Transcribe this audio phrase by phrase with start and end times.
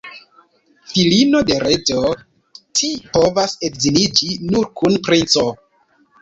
[0.93, 2.13] Filino de reĝo,
[2.79, 5.47] ci povas edziniĝi nur kun princo.